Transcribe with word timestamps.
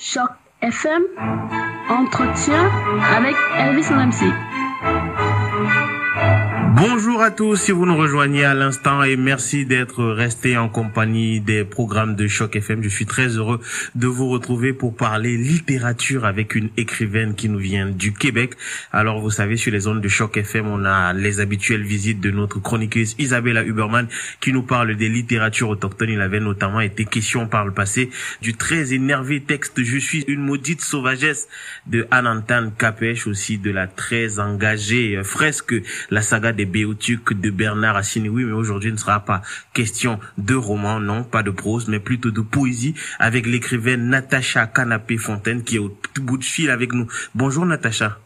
Choc 0.00 0.30
FM, 0.62 1.02
entretien 1.90 2.70
avec 3.16 3.34
Elvis 3.58 3.90
MC. 3.90 4.32
Bonjour 6.80 7.22
à 7.22 7.32
tous, 7.32 7.56
si 7.56 7.72
vous 7.72 7.86
nous 7.86 7.96
rejoignez 7.96 8.44
à 8.44 8.54
l'instant 8.54 9.02
et 9.02 9.16
merci 9.16 9.66
d'être 9.66 10.04
resté 10.04 10.56
en 10.56 10.68
compagnie 10.68 11.40
des 11.40 11.64
programmes 11.64 12.14
de 12.14 12.28
Choc 12.28 12.54
FM. 12.54 12.84
Je 12.84 12.88
suis 12.88 13.04
très 13.04 13.36
heureux 13.36 13.60
de 13.96 14.06
vous 14.06 14.28
retrouver 14.28 14.72
pour 14.72 14.94
parler 14.94 15.36
littérature 15.36 16.24
avec 16.24 16.54
une 16.54 16.70
écrivaine 16.76 17.34
qui 17.34 17.48
nous 17.48 17.58
vient 17.58 17.88
du 17.88 18.12
Québec. 18.12 18.54
Alors 18.92 19.20
vous 19.20 19.30
savez, 19.30 19.56
sur 19.56 19.72
les 19.72 19.80
zones 19.80 20.00
de 20.00 20.06
Choc 20.06 20.36
FM, 20.36 20.68
on 20.68 20.84
a 20.84 21.12
les 21.14 21.40
habituelles 21.40 21.82
visites 21.82 22.20
de 22.20 22.30
notre 22.30 22.60
chroniqueuse 22.60 23.16
Isabella 23.18 23.64
Huberman 23.64 24.06
qui 24.40 24.52
nous 24.52 24.62
parle 24.62 24.94
des 24.94 25.08
littératures 25.08 25.70
autochtones. 25.70 26.10
Il 26.10 26.20
avait 26.20 26.38
notamment 26.38 26.80
été 26.80 27.04
question 27.04 27.48
par 27.48 27.66
le 27.66 27.72
passé 27.72 28.08
du 28.40 28.54
très 28.54 28.94
énervé 28.94 29.40
texte 29.40 29.82
Je 29.82 29.98
suis 29.98 30.20
une 30.28 30.42
maudite 30.42 30.82
sauvagesse 30.82 31.48
de 31.88 32.06
Anantan 32.12 32.70
Kapech, 32.70 33.26
aussi 33.26 33.58
de 33.58 33.72
la 33.72 33.88
très 33.88 34.38
engagée 34.38 35.20
fresque 35.24 35.74
La 36.10 36.22
saga 36.22 36.52
des 36.52 36.67
Béotuc 36.68 37.32
de 37.32 37.50
Bernard 37.50 37.96
Assini. 37.96 38.28
Oui, 38.28 38.44
mais 38.44 38.52
aujourd'hui, 38.52 38.90
il 38.90 38.92
ne 38.92 38.98
sera 38.98 39.20
pas 39.20 39.42
question 39.72 40.20
de 40.36 40.54
roman, 40.54 41.00
non, 41.00 41.24
pas 41.24 41.42
de 41.42 41.50
prose, 41.50 41.88
mais 41.88 41.98
plutôt 41.98 42.30
de 42.30 42.40
poésie 42.40 42.94
avec 43.18 43.46
l'écrivaine 43.46 44.08
Natacha 44.08 44.66
Canapé-Fontaine 44.66 45.64
qui 45.64 45.76
est 45.76 45.80
au 45.80 45.96
bout 46.20 46.38
de 46.38 46.44
fil 46.44 46.70
avec 46.70 46.92
nous. 46.92 47.08
Bonjour 47.34 47.66
Natacha. 47.66 48.18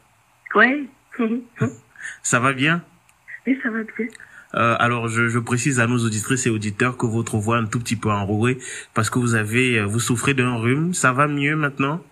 Oui. 0.55 0.89
ça 2.23 2.41
va 2.41 2.53
bien? 2.53 2.83
Oui, 3.47 3.59
ça 3.63 3.71
va 3.71 3.83
bien. 3.83 4.07
Euh, 4.55 4.77
alors, 4.79 5.09
je, 5.09 5.29
je, 5.29 5.39
précise 5.39 5.81
à 5.81 5.87
nos 5.87 5.99
auditrices 6.05 6.47
et 6.47 6.51
auditeurs 6.51 6.99
que 6.99 7.07
votre 7.07 7.39
voix 7.39 7.57
est 7.57 7.63
un 7.63 7.67
tout 7.67 7.79
petit 7.79 7.97
peu 7.97 8.11
enrouée 8.11 8.59
parce 8.93 9.09
que 9.09 9.19
vous 9.19 9.35
avez, 9.35 9.79
euh, 9.79 9.87
vous 9.87 10.01
souffrez 10.01 10.35
d'un 10.35 10.57
rhume. 10.57 10.93
Ça 10.93 11.13
va 11.13 11.27
mieux 11.27 11.57
maintenant? 11.57 12.03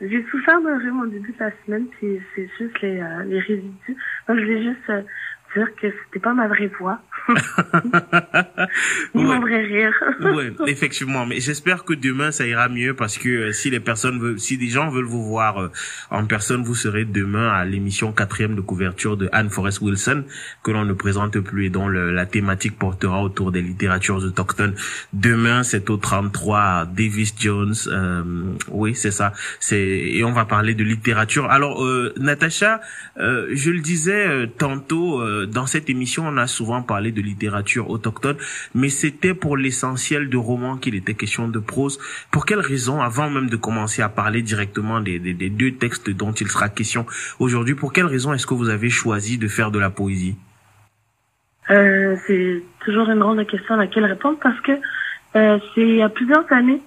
J'ai 0.00 0.24
souffert 0.30 0.62
d'un 0.62 0.78
rhume 0.78 1.00
au 1.00 1.06
début 1.06 1.32
de 1.32 1.38
la 1.38 1.50
semaine, 1.64 1.86
puis 1.98 2.20
c'est 2.34 2.48
juste 2.58 2.80
les, 2.80 3.00
euh, 3.00 3.22
les 3.24 3.38
résidus. 3.38 3.96
Donc, 4.26 4.38
je 4.38 4.44
vais 4.44 4.62
juste 4.62 4.88
euh, 4.88 5.02
dire 5.54 5.74
que 5.76 5.90
c'était 5.90 6.20
pas 6.20 6.34
ma 6.34 6.48
vraie 6.48 6.70
voix. 6.78 7.00
Mon 9.14 9.40
vrai 9.40 9.62
rire. 9.62 9.94
oui, 10.20 10.52
effectivement. 10.66 11.26
Mais 11.26 11.40
j'espère 11.40 11.84
que 11.84 11.94
demain 11.94 12.30
ça 12.30 12.46
ira 12.46 12.68
mieux 12.68 12.94
parce 12.94 13.18
que 13.18 13.28
euh, 13.28 13.52
si 13.52 13.70
les 13.70 13.80
personnes 13.80 14.18
veulent, 14.18 14.40
si 14.40 14.58
des 14.58 14.68
gens 14.68 14.90
veulent 14.90 15.04
vous 15.04 15.24
voir 15.24 15.58
euh, 15.58 15.70
en 16.10 16.24
personne, 16.26 16.62
vous 16.62 16.74
serez 16.74 17.04
demain 17.04 17.48
à 17.48 17.64
l'émission 17.64 18.12
quatrième 18.12 18.54
de 18.54 18.60
couverture 18.60 19.16
de 19.16 19.28
Anne 19.32 19.50
Forrest 19.50 19.80
Wilson 19.80 20.24
que 20.62 20.70
l'on 20.70 20.84
ne 20.84 20.92
présente 20.92 21.38
plus 21.40 21.66
et 21.66 21.70
dont 21.70 21.88
le, 21.88 22.10
la 22.10 22.26
thématique 22.26 22.78
portera 22.78 23.22
autour 23.22 23.52
des 23.52 23.62
littératures 23.62 24.16
autochtones. 24.16 24.74
Demain, 25.12 25.62
c'est 25.62 25.90
au 25.90 25.96
33 25.96 26.86
Davis 26.86 27.34
Jones. 27.38 27.74
Euh, 27.88 28.22
oui, 28.68 28.94
c'est 28.94 29.10
ça. 29.10 29.32
C'est 29.58 29.80
et 29.80 30.24
on 30.24 30.32
va 30.32 30.44
parler 30.44 30.74
de 30.74 30.84
littérature. 30.84 31.50
Alors, 31.50 31.84
Natacha, 32.18 32.80
je 33.16 33.70
le 33.70 33.80
disais 33.80 34.48
tantôt 34.58 35.22
dans 35.46 35.66
cette 35.66 35.88
émission, 35.88 36.26
on 36.26 36.36
a 36.36 36.46
souvent 36.46 36.82
parlé 36.82 37.12
de 37.12 37.19
littérature 37.22 37.90
autochtone, 37.90 38.36
mais 38.74 38.88
c'était 38.88 39.34
pour 39.34 39.56
l'essentiel 39.56 40.28
de 40.28 40.36
romans 40.36 40.76
qu'il 40.76 40.94
était 40.94 41.14
question 41.14 41.48
de 41.48 41.58
prose. 41.58 41.98
Pour 42.30 42.46
quelle 42.46 42.60
raison, 42.60 43.00
avant 43.00 43.30
même 43.30 43.48
de 43.48 43.56
commencer 43.56 44.02
à 44.02 44.08
parler 44.08 44.42
directement 44.42 45.00
des 45.00 45.18
deux 45.18 45.72
textes 45.72 46.10
dont 46.10 46.32
il 46.32 46.48
sera 46.48 46.68
question 46.68 47.06
aujourd'hui, 47.38 47.74
pour 47.74 47.92
quelle 47.92 48.06
raison 48.06 48.32
est-ce 48.32 48.46
que 48.46 48.54
vous 48.54 48.68
avez 48.68 48.90
choisi 48.90 49.38
de 49.38 49.48
faire 49.48 49.70
de 49.70 49.78
la 49.78 49.90
poésie? 49.90 50.36
Euh, 51.70 52.16
C'est 52.26 52.62
toujours 52.84 53.08
une 53.08 53.20
grande 53.20 53.46
question 53.46 53.74
à 53.74 53.78
laquelle 53.78 54.04
répondre 54.04 54.38
parce 54.42 54.60
que 54.60 54.72
euh, 55.36 55.58
c'est 55.74 55.82
il 55.82 55.96
y 55.96 56.02
a 56.02 56.08
plusieurs 56.08 56.50
années. 56.52 56.82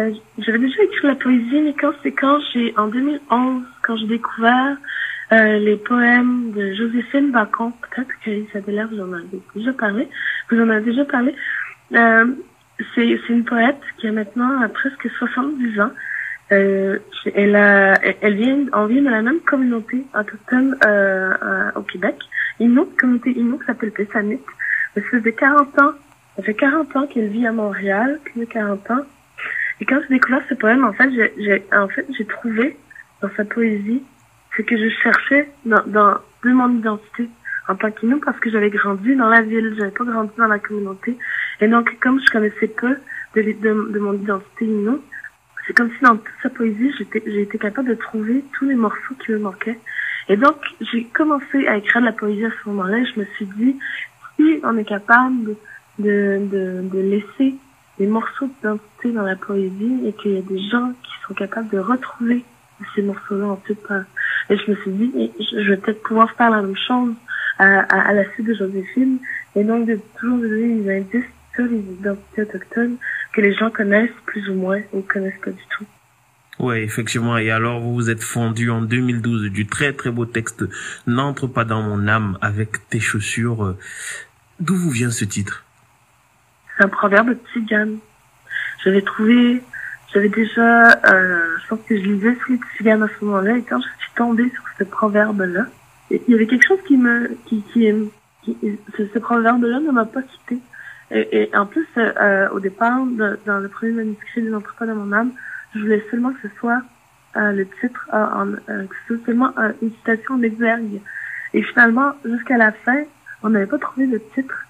Euh, 0.00 0.12
J'avais 0.38 0.58
déjà 0.58 0.82
écrit 0.84 1.06
la 1.06 1.16
poésie, 1.16 1.60
mais 1.60 1.74
quand 1.74 1.92
c'est 2.02 2.12
quand 2.12 2.38
j'ai 2.52 2.72
en 2.76 2.88
2011 2.88 3.62
quand 3.82 3.96
j'ai 3.96 4.06
découvert 4.06 4.76
euh, 5.32 5.58
les 5.58 5.76
poèmes 5.76 6.52
de 6.52 6.72
Joséphine 6.74 7.30
Bacon, 7.30 7.72
peut-être 7.82 8.10
que 8.24 8.30
Isabella 8.30 8.86
vous 8.86 9.00
en 9.00 9.12
avez 9.12 9.40
déjà 9.54 9.72
parlé, 9.72 10.08
vous 10.50 10.60
en 10.60 10.68
avez 10.70 10.84
déjà 10.84 11.04
parlé. 11.04 11.34
Euh, 11.94 12.26
c'est 12.94 13.18
une 13.28 13.44
poète 13.44 13.80
qui 13.98 14.06
a 14.06 14.12
maintenant 14.12 14.66
presque 14.68 15.08
70 15.18 15.80
ans. 15.80 15.90
Euh, 16.50 16.98
elle 17.34 17.56
a, 17.56 18.00
elle 18.22 18.36
vient, 18.36 18.58
on 18.72 18.86
vient 18.86 19.02
de 19.02 19.10
la 19.10 19.20
même 19.20 19.40
communauté 19.40 20.06
autochtone 20.18 20.78
euh, 20.86 21.34
euh, 21.42 21.70
au 21.74 21.82
Québec, 21.82 22.16
une 22.58 22.78
autre 22.78 22.96
communauté 22.96 23.32
Innu 23.32 23.58
qui 23.58 23.66
s'appelle 23.66 23.90
Pessamit. 23.90 24.40
Ça 24.94 25.02
fait 25.02 25.32
40 25.32 25.78
ans, 25.78 25.92
ça 26.36 26.42
fait 26.42 26.54
40 26.54 26.96
ans 26.96 27.06
qu'elle 27.06 27.28
vit 27.28 27.46
à 27.46 27.52
Montréal, 27.52 28.18
plus 28.24 28.40
de 28.40 28.44
40 28.46 28.90
ans. 28.90 29.04
Et 29.80 29.84
quand 29.84 30.00
j'ai 30.02 30.14
découvert 30.14 30.42
ce 30.48 30.54
poème, 30.54 30.84
en 30.84 30.92
fait, 30.92 31.10
j'ai, 31.38 31.64
en 31.72 31.88
fait, 31.88 32.06
j'ai 32.16 32.24
trouvé 32.24 32.76
dans 33.20 33.30
sa 33.36 33.44
poésie 33.44 34.02
ce 34.58 34.62
que 34.62 34.76
je 34.76 34.88
cherchais 35.02 35.48
dans, 35.64 35.82
dans 35.86 36.18
de 36.44 36.50
mon 36.50 36.70
identité 36.78 37.28
en 37.68 37.76
tant 37.76 37.90
qu'Innu 37.90 38.18
parce 38.20 38.38
que 38.40 38.50
j'avais 38.50 38.70
grandi 38.70 39.14
dans 39.14 39.28
la 39.28 39.42
ville, 39.42 39.74
j'avais 39.78 39.90
pas 39.90 40.04
grandi 40.04 40.30
dans 40.36 40.46
la 40.46 40.58
communauté. 40.58 41.16
Et 41.60 41.68
donc, 41.68 41.96
comme 42.00 42.20
je 42.20 42.30
connaissais 42.30 42.68
peu 42.68 42.96
de, 43.36 43.42
de, 43.42 43.92
de 43.92 43.98
mon 43.98 44.14
identité 44.14 44.64
Innu, 44.64 44.96
c'est 45.66 45.74
comme 45.74 45.90
si 45.90 46.02
dans 46.02 46.16
toute 46.16 46.34
sa 46.42 46.48
poésie, 46.48 46.92
j'ai 47.26 47.42
été 47.42 47.58
capable 47.58 47.88
de 47.88 47.94
trouver 47.94 48.42
tous 48.54 48.64
les 48.66 48.74
morceaux 48.74 49.14
qui 49.24 49.32
me 49.32 49.38
manquaient. 49.38 49.78
Et 50.28 50.36
donc, 50.36 50.56
j'ai 50.80 51.04
commencé 51.04 51.66
à 51.68 51.76
écrire 51.76 52.00
de 52.00 52.06
la 52.06 52.12
poésie 52.12 52.46
à 52.46 52.50
ce 52.50 52.68
moment-là. 52.70 53.04
Je 53.04 53.20
me 53.20 53.26
suis 53.36 53.46
dit, 53.46 53.76
si 54.36 54.60
on 54.64 54.76
est 54.76 54.84
capable 54.84 55.56
de, 55.98 56.38
de, 56.50 56.88
de 56.88 57.00
laisser 57.00 57.54
des 57.98 58.06
morceaux 58.06 58.46
d'identité 58.46 59.12
dans 59.12 59.24
la 59.24 59.36
poésie 59.36 60.00
et 60.06 60.12
qu'il 60.14 60.32
y 60.32 60.38
a 60.38 60.42
des 60.42 60.60
gens 60.70 60.92
qui 61.02 61.12
sont 61.26 61.34
capables 61.34 61.68
de 61.68 61.78
retrouver 61.78 62.44
ces 62.94 63.02
morceaux-là 63.02 63.46
ensuite. 63.46 63.86
Et 64.50 64.56
je 64.56 64.70
me 64.70 64.76
suis 64.76 64.90
dit, 64.90 65.32
je 65.52 65.70
vais 65.70 65.76
peut-être 65.76 66.02
pouvoir 66.02 66.30
faire 66.32 66.50
la 66.50 66.62
même 66.62 66.76
chose 66.76 67.14
à, 67.58 67.80
à, 67.80 68.08
à 68.08 68.12
la 68.12 68.30
suite 68.32 68.46
de 68.46 68.54
Joséphine. 68.54 69.18
Et 69.56 69.64
donc, 69.64 69.86
de 69.86 69.98
toujours 70.18 70.38
donner 70.38 70.80
des 70.80 70.98
indices 70.98 71.30
sur 71.54 71.64
les 71.64 71.78
identités 71.78 72.42
autochtones 72.42 72.96
que 73.32 73.40
les 73.40 73.54
gens 73.54 73.70
connaissent 73.70 74.10
plus 74.26 74.48
ou 74.48 74.54
moins 74.54 74.80
ou 74.92 75.02
connaissent 75.02 75.40
pas 75.44 75.50
du 75.50 75.62
tout. 75.70 75.84
Oui, 76.58 76.76
effectivement. 76.78 77.38
Et 77.38 77.50
alors, 77.50 77.80
vous 77.80 77.94
vous 77.94 78.10
êtes 78.10 78.22
fondu 78.22 78.70
en 78.70 78.82
2012 78.82 79.50
du 79.50 79.66
très 79.66 79.92
très 79.92 80.10
beau 80.10 80.26
texte 80.26 80.64
N'entre 81.06 81.46
pas 81.46 81.64
dans 81.64 81.82
mon 81.82 82.08
âme 82.08 82.36
avec 82.40 82.88
tes 82.88 83.00
chaussures. 83.00 83.76
D'où 84.60 84.74
vous 84.74 84.90
vient 84.90 85.10
ce 85.10 85.24
titre? 85.24 85.64
C'est 86.76 86.84
un 86.84 86.88
proverbe 86.88 87.36
tzigane. 87.52 87.98
J'avais 88.84 89.02
trouvé, 89.02 89.62
j'avais 90.12 90.28
déjà, 90.28 90.92
euh, 91.12 91.56
je 91.62 91.68
pense 91.68 91.80
que 91.88 91.96
je 91.96 92.02
lisais 92.02 92.34
sur 92.36 92.52
les 92.52 92.60
tziganes 92.76 93.02
à 93.02 93.08
ce 93.08 93.24
moment-là, 93.24 93.56
et 93.56 93.62
quand 93.62 93.80
je 93.80 93.97
tombée 94.18 94.50
sur 94.50 94.64
ce 94.78 94.84
proverbe-là, 94.84 95.66
il 96.10 96.20
y 96.28 96.34
avait 96.34 96.46
quelque 96.46 96.66
chose 96.66 96.82
qui 96.86 96.96
me, 96.96 97.36
qui, 97.46 97.62
qui, 97.72 97.88
ce, 98.96 99.18
proverbe-là 99.18 99.80
ne 99.80 99.90
m'a 99.90 100.04
pas 100.04 100.22
quitté. 100.22 100.58
Et, 101.10 101.42
et, 101.42 101.56
en 101.56 101.66
plus, 101.66 101.86
euh, 101.96 102.48
au 102.50 102.60
départ, 102.60 102.98
dans 103.46 103.60
le 103.60 103.68
premier 103.68 103.92
manuscrit 103.92 104.42
des 104.42 104.54
Entrepôts 104.54 104.86
de 104.86 104.92
mon 104.92 105.12
âme, 105.12 105.32
je 105.74 105.80
voulais 105.80 106.04
seulement 106.10 106.32
que 106.32 106.48
ce 106.48 106.54
soit 106.58 106.82
euh, 107.36 107.52
le 107.52 107.66
titre, 107.80 108.08
euh, 108.12 108.16
en, 108.16 108.48
euh, 108.52 108.86
que 108.86 108.94
ce 109.06 109.16
soit 109.16 109.26
seulement 109.26 109.52
une 109.82 109.92
citation 109.92 110.34
en 110.34 110.42
exergue. 110.42 111.00
Et 111.54 111.62
finalement, 111.62 112.12
jusqu'à 112.24 112.56
la 112.56 112.72
fin, 112.72 113.02
on 113.42 113.50
n'avait 113.50 113.66
pas 113.66 113.78
trouvé 113.78 114.06
de 114.06 114.18
titre 114.34 114.64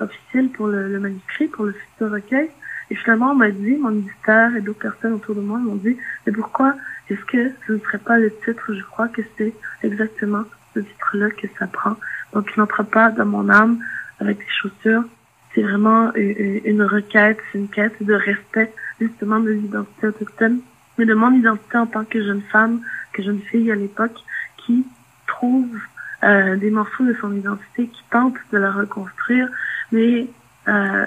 officiel 0.00 0.48
pour 0.48 0.68
le, 0.68 0.88
le, 0.88 0.98
manuscrit, 0.98 1.48
pour 1.48 1.66
le 1.66 1.72
futur 1.72 2.10
recueil. 2.10 2.48
Et 2.90 2.94
finalement, 2.94 3.32
on 3.32 3.34
m'a 3.34 3.50
dit, 3.50 3.76
mon 3.76 3.90
éditeur 3.90 4.56
et 4.56 4.62
d'autres 4.62 4.78
personnes 4.78 5.12
autour 5.12 5.34
de 5.34 5.42
moi 5.42 5.58
m'ont 5.58 5.74
dit, 5.74 5.98
mais 6.26 6.32
pourquoi 6.32 6.74
est-ce 7.10 7.24
que 7.24 7.52
ce 7.66 7.72
ne 7.72 7.78
serait 7.78 7.98
pas 7.98 8.18
le 8.18 8.32
titre 8.44 8.74
Je 8.74 8.82
crois 8.82 9.08
que 9.08 9.22
c'est 9.36 9.54
exactement 9.82 10.44
ce 10.74 10.80
titre-là 10.80 11.30
que 11.30 11.46
ça 11.58 11.66
prend. 11.66 11.96
Donc, 12.32 12.50
il 12.54 12.60
n'entre 12.60 12.82
pas 12.82 13.10
dans 13.10 13.26
mon 13.26 13.48
âme 13.48 13.78
avec 14.20 14.38
des 14.38 14.52
chaussures. 14.60 15.04
C'est 15.54 15.62
vraiment 15.62 16.12
une 16.14 16.82
requête, 16.82 17.38
c'est 17.50 17.58
une 17.58 17.68
quête 17.68 18.02
de 18.02 18.12
respect 18.12 18.72
justement 19.00 19.40
de 19.40 19.50
l'identité 19.50 20.08
autochtone, 20.08 20.60
mais 20.98 21.06
de 21.06 21.14
mon 21.14 21.32
identité 21.32 21.78
en 21.78 21.86
tant 21.86 22.04
que 22.04 22.22
jeune 22.22 22.42
femme, 22.52 22.80
que 23.12 23.22
jeune 23.22 23.40
fille 23.40 23.70
à 23.70 23.74
l'époque, 23.74 24.16
qui 24.58 24.86
trouve 25.26 25.68
euh, 26.24 26.56
des 26.56 26.70
morceaux 26.70 27.04
de 27.04 27.16
son 27.20 27.34
identité, 27.34 27.88
qui 27.88 28.02
tente 28.10 28.36
de 28.52 28.58
la 28.58 28.70
reconstruire, 28.72 29.48
mais 29.92 30.26
euh, 30.68 31.06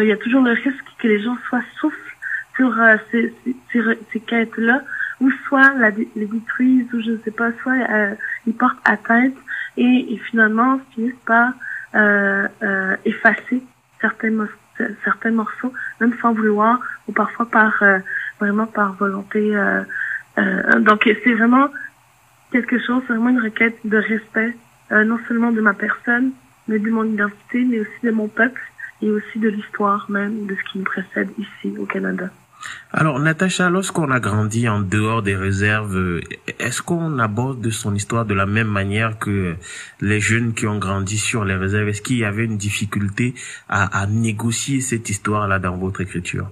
il 0.00 0.06
y 0.06 0.12
a 0.12 0.16
toujours 0.16 0.42
le 0.42 0.52
risque 0.52 0.84
que 0.98 1.08
les 1.08 1.20
gens 1.20 1.36
soient 1.48 1.62
soufflent 1.80 2.16
sur 2.56 2.80
euh, 2.80 2.96
ces, 3.10 3.34
ces, 3.72 3.82
ces 4.12 4.20
quêtes-là, 4.20 4.82
ou 5.20 5.30
soit 5.46 5.74
la, 5.74 5.90
les 5.90 6.26
détruisent, 6.26 6.92
ou 6.92 7.00
je 7.00 7.18
sais 7.24 7.30
pas, 7.30 7.50
soit 7.62 7.72
euh, 7.72 8.14
ils 8.46 8.54
portent 8.54 8.78
atteinte, 8.84 9.34
et, 9.76 10.14
et 10.14 10.18
finalement 10.18 10.80
finissent 10.94 11.14
par 11.26 11.52
euh, 11.94 12.46
euh, 12.62 12.96
effacer 13.04 13.62
certains, 14.00 14.32
certains 15.04 15.30
morceaux, 15.30 15.72
même 16.00 16.14
sans 16.20 16.32
vouloir, 16.32 16.80
ou 17.06 17.12
parfois 17.12 17.46
par 17.46 17.82
euh, 17.82 17.98
vraiment 18.40 18.66
par 18.66 18.94
volonté. 18.94 19.56
Euh, 19.56 19.82
euh, 20.38 20.80
donc 20.80 21.02
c'est 21.04 21.34
vraiment 21.34 21.68
quelque 22.52 22.78
chose, 22.78 23.02
c'est 23.06 23.12
vraiment 23.14 23.30
une 23.30 23.40
requête 23.42 23.78
de 23.84 23.96
respect, 23.98 24.56
non 24.90 25.18
seulement 25.28 25.52
de 25.52 25.60
ma 25.60 25.74
personne, 25.74 26.32
mais 26.66 26.78
de 26.78 26.90
mon 26.90 27.04
identité, 27.04 27.64
mais 27.64 27.80
aussi 27.80 28.00
de 28.02 28.10
mon 28.10 28.28
peuple 28.28 28.62
et 29.02 29.10
aussi 29.10 29.38
de 29.38 29.48
l'histoire 29.48 30.10
même 30.10 30.46
de 30.46 30.54
ce 30.54 30.72
qui 30.72 30.78
me 30.78 30.84
précède 30.84 31.30
ici 31.38 31.76
au 31.78 31.86
Canada. 31.86 32.30
Alors, 32.92 33.20
Natacha, 33.20 33.68
lorsqu'on 33.70 34.10
a 34.10 34.18
grandi 34.18 34.68
en 34.68 34.80
dehors 34.80 35.22
des 35.22 35.36
réserves, 35.36 36.20
est-ce 36.58 36.82
qu'on 36.82 37.18
aborde 37.18 37.60
de 37.60 37.70
son 37.70 37.94
histoire 37.94 38.24
de 38.24 38.34
la 38.34 38.46
même 38.46 38.68
manière 38.68 39.18
que 39.18 39.54
les 40.00 40.20
jeunes 40.20 40.54
qui 40.54 40.66
ont 40.66 40.78
grandi 40.78 41.18
sur 41.18 41.44
les 41.44 41.54
réserves? 41.54 41.88
Est-ce 41.88 42.02
qu'il 42.02 42.16
y 42.16 42.24
avait 42.24 42.46
une 42.46 42.56
difficulté 42.56 43.34
à, 43.68 44.06
négocier 44.06 44.80
cette 44.80 45.08
histoire-là 45.10 45.58
dans 45.58 45.76
votre 45.76 46.00
écriture? 46.00 46.50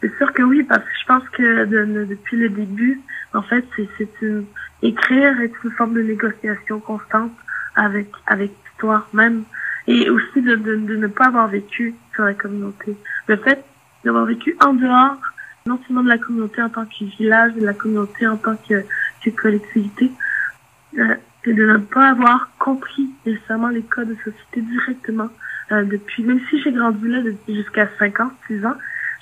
C'est 0.00 0.16
sûr 0.16 0.32
que 0.32 0.42
oui, 0.42 0.62
parce 0.62 0.82
que 0.82 0.90
je 1.00 1.06
pense 1.06 1.28
que 1.30 1.64
depuis 2.06 2.36
le 2.36 2.48
début, 2.48 3.00
en 3.34 3.42
fait, 3.42 3.64
c'est 3.76 4.08
une 4.22 4.44
écrire 4.82 5.40
est 5.40 5.52
une 5.64 5.70
forme 5.72 5.94
de 5.94 6.02
négociation 6.02 6.80
constante 6.80 7.32
avec 7.76 8.08
avec 8.26 8.50
l'histoire 8.64 9.08
même 9.12 9.44
et 9.86 10.10
aussi 10.10 10.42
de, 10.42 10.56
de, 10.56 10.76
de 10.76 10.96
ne 10.96 11.06
pas 11.06 11.26
avoir 11.26 11.48
vécu 11.48 11.94
sur 12.14 12.24
la 12.24 12.34
communauté. 12.34 12.96
Le 13.28 13.36
fait 13.36 13.64
d'avoir 14.04 14.24
vécu 14.24 14.56
en 14.64 14.74
dehors, 14.74 15.16
non 15.66 15.78
seulement 15.86 16.02
de 16.02 16.08
la 16.08 16.18
communauté 16.18 16.62
en 16.62 16.68
tant 16.68 16.84
que 16.84 17.04
village, 17.18 17.54
de 17.54 17.64
la 17.64 17.74
communauté 17.74 18.26
en 18.26 18.36
tant 18.36 18.56
que, 18.56 18.84
que 19.24 19.30
collectivité, 19.30 20.10
euh, 20.98 21.14
et 21.44 21.52
de 21.52 21.64
ne 21.64 21.78
pas 21.78 22.10
avoir 22.10 22.50
compris 22.58 23.10
nécessairement 23.26 23.68
les 23.68 23.82
codes 23.82 24.08
de 24.08 24.16
société 24.16 24.60
directement 24.60 25.28
euh, 25.72 25.84
depuis, 25.84 26.22
même 26.22 26.40
si 26.50 26.60
j'ai 26.62 26.72
grandi 26.72 27.08
là 27.08 27.20
jusqu'à 27.48 27.88
5 27.98 28.20
ans, 28.20 28.30
6 28.48 28.66
ans, 28.66 28.76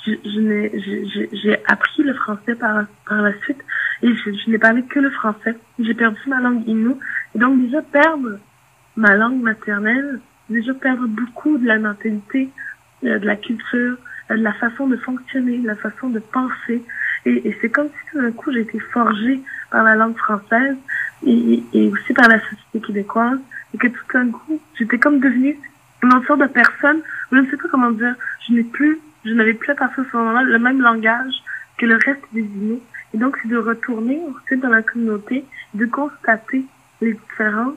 je, 0.06 0.12
je 0.24 1.36
j'ai 1.36 1.58
appris 1.66 2.02
le 2.02 2.14
français 2.14 2.54
par, 2.54 2.86
par 3.06 3.20
la 3.22 3.32
suite 3.40 3.62
et 4.02 4.14
je, 4.14 4.30
je 4.32 4.50
n'ai 4.50 4.58
parlé 4.58 4.82
que 4.84 4.98
le 4.98 5.10
français. 5.10 5.56
J'ai 5.78 5.94
perdu 5.94 6.18
ma 6.26 6.40
langue 6.40 6.66
inou. 6.66 6.98
Et 7.34 7.38
donc 7.38 7.60
déjà 7.60 7.82
perdre 7.82 8.38
ma 8.96 9.14
langue 9.14 9.42
maternelle, 9.42 10.20
déjà 10.48 10.74
perdre 10.74 11.06
beaucoup 11.06 11.58
de 11.58 11.66
la 11.66 11.78
mentalité, 11.78 12.48
euh, 13.04 13.18
de 13.18 13.26
la 13.26 13.36
culture, 13.36 13.98
la 14.36 14.52
façon 14.52 14.86
de 14.86 14.96
fonctionner, 14.96 15.58
la 15.58 15.76
façon 15.76 16.08
de 16.08 16.18
penser. 16.18 16.82
Et, 17.26 17.56
c'est 17.60 17.68
comme 17.68 17.88
si 17.88 18.10
tout 18.10 18.20
d'un 18.20 18.32
coup 18.32 18.52
j'ai 18.52 18.60
été 18.60 18.78
forgée 18.78 19.40
par 19.70 19.84
la 19.84 19.94
langue 19.94 20.16
française 20.16 20.76
et, 21.26 21.62
aussi 21.74 22.12
par 22.14 22.28
la 22.28 22.40
société 22.40 22.80
québécoise 22.80 23.38
et 23.74 23.78
que 23.78 23.88
tout 23.88 24.04
d'un 24.12 24.30
coup 24.30 24.60
j'étais 24.78 24.98
comme 24.98 25.20
devenue 25.20 25.58
une 26.02 26.24
sorte 26.24 26.40
de 26.40 26.46
personne, 26.46 27.02
je 27.30 27.36
ne 27.36 27.50
sais 27.50 27.58
pas 27.58 27.68
comment 27.70 27.90
dire, 27.90 28.14
je 28.48 28.54
n'ai 28.54 28.62
plus, 28.62 28.98
je 29.24 29.34
n'avais 29.34 29.52
plus 29.52 29.70
à 29.70 29.74
partir 29.74 30.02
de 30.02 30.08
ce 30.10 30.16
moment-là 30.16 30.42
le 30.44 30.58
même 30.58 30.80
langage 30.80 31.34
que 31.76 31.84
le 31.84 31.96
reste 31.96 32.24
des 32.32 32.40
Inuits. 32.40 32.82
Et 33.12 33.18
donc 33.18 33.36
c'est 33.42 33.48
de 33.48 33.58
retourner 33.58 34.18
ensuite 34.30 34.60
dans 34.60 34.70
la 34.70 34.82
communauté, 34.82 35.44
de 35.74 35.84
constater 35.84 36.64
les 37.02 37.12
différences 37.12 37.76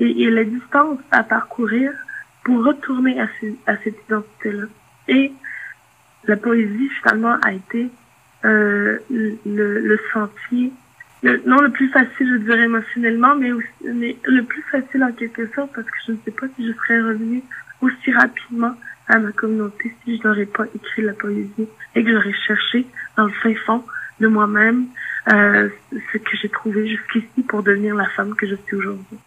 et, 0.00 0.22
et 0.22 0.30
la 0.30 0.44
distance 0.44 0.98
à 1.10 1.22
parcourir 1.24 1.92
pour 2.44 2.64
retourner 2.64 3.20
à, 3.20 3.28
à 3.66 3.76
cette 3.84 3.96
identité-là. 4.08 4.64
Et 5.08 5.32
la 6.28 6.36
poésie 6.36 6.88
finalement 7.00 7.36
a 7.42 7.52
été 7.52 7.88
euh, 8.44 8.98
le, 9.10 9.38
le, 9.44 9.98
sentier, 10.12 10.72
non 11.24 11.60
le 11.60 11.70
plus 11.70 11.88
facile 11.88 12.28
je 12.32 12.44
dirais 12.44 12.64
émotionnellement, 12.64 13.34
mais, 13.34 13.50
aussi, 13.50 13.66
mais 13.82 14.16
le 14.24 14.42
plus 14.44 14.62
facile 14.70 15.02
en 15.02 15.12
quelque 15.12 15.48
sorte 15.54 15.72
parce 15.74 15.86
que 15.86 15.96
je 16.06 16.12
ne 16.12 16.16
sais 16.24 16.30
pas 16.30 16.46
si 16.54 16.66
je 16.66 16.72
serais 16.74 17.00
revenue 17.00 17.42
aussi 17.80 18.12
rapidement 18.12 18.74
à 19.08 19.18
ma 19.18 19.32
communauté 19.32 19.94
si 20.04 20.18
je 20.18 20.28
n'aurais 20.28 20.46
pas 20.46 20.66
écrit 20.74 21.02
la 21.02 21.14
poésie 21.14 21.68
et 21.94 22.04
que 22.04 22.12
j'aurais 22.12 22.34
cherché 22.46 22.86
dans 23.16 23.26
le 23.26 23.32
fin 23.32 23.54
fond 23.66 23.82
de 24.20 24.28
moi-même 24.28 24.86
euh, 25.32 25.68
ce 26.12 26.18
que 26.18 26.36
j'ai 26.40 26.48
trouvé 26.48 26.86
jusqu'ici 26.86 27.42
pour 27.48 27.62
devenir 27.62 27.94
la 27.94 28.06
femme 28.10 28.34
que 28.34 28.46
je 28.46 28.54
suis 28.66 28.76
aujourd'hui. 28.76 29.18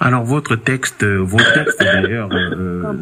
Alors 0.00 0.24
votre 0.24 0.54
texte, 0.54 1.02
euh, 1.02 1.16
vos 1.16 1.38
textes 1.38 1.80
d'ailleurs, 1.80 2.28
euh, 2.32 2.92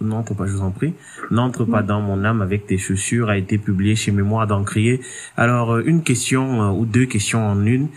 n'entre 0.00 0.34
pas, 0.34 0.46
je 0.46 0.52
vous 0.52 0.62
en 0.62 0.72
prie, 0.72 0.94
n'entre 1.30 1.64
pas 1.64 1.82
dans 1.82 2.00
mon 2.00 2.24
âme 2.24 2.42
avec 2.42 2.66
tes 2.66 2.76
chaussures 2.76 3.30
a 3.30 3.38
été 3.38 3.56
publié 3.56 3.94
chez 3.94 4.10
Mémoire 4.10 4.48
d'Encrier. 4.48 5.00
Alors 5.36 5.74
euh, 5.74 5.82
une 5.86 6.02
question 6.02 6.60
euh, 6.60 6.70
ou 6.72 6.86
deux 6.86 7.06
questions 7.06 7.46
en 7.46 7.64
une. 7.64 7.88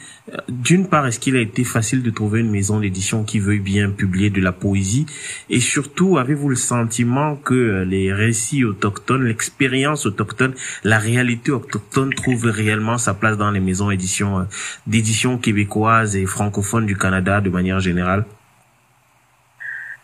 D'une 0.50 0.88
part, 0.88 1.08
est-ce 1.08 1.20
qu'il 1.20 1.36
a 1.36 1.42
été 1.42 1.64
facile 1.64 2.04
de 2.04 2.12
trouver 2.12 2.42
une 2.42 2.52
maison 2.52 2.80
d'édition 2.80 3.24
qui 3.24 3.40
veuille 3.40 3.60
bien 3.60 3.90
publier 3.90 4.30
de 4.30 4.40
la 4.40 4.52
poésie? 4.52 5.08
Et 5.50 5.60
surtout, 5.60 6.20
avez-vous 6.20 6.50
le 6.50 6.56
sentiment 6.56 7.36
que 7.36 7.84
les 7.84 8.14
récits 8.14 8.64
autochtones, 8.64 9.24
l'expérience 9.24 10.06
autochtone, 10.06 10.54
la 10.84 11.00
réalité 11.00 11.52
autochtone 11.52 12.14
trouve 12.14 12.46
réellement 12.46 13.00
sa 13.00 13.16
place 13.16 13.36
dans 13.36 13.50
les 13.50 13.60
maisons 13.60 13.90
d'édition 13.90 14.48
d'édition 14.86 15.40
québécoises 15.40 16.16
et 16.16 16.28
francophones 16.28 16.86
du 16.86 16.96
Canada 16.96 17.42
de 17.42 17.50
manière 17.50 17.80
générale? 17.80 18.26